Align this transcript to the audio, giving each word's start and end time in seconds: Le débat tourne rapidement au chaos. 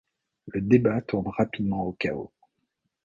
Le 0.47 0.61
débat 0.61 0.99
tourne 1.01 1.27
rapidement 1.27 1.85
au 1.85 1.91
chaos. 1.91 2.31